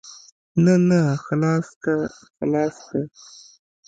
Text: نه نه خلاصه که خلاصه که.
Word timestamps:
نه 0.63 0.75
نه 0.89 0.99
خلاصه 1.25 1.73
که 1.83 1.93
خلاصه 2.35 2.81
که. 2.89 3.01